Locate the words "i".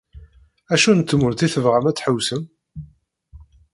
1.45-1.47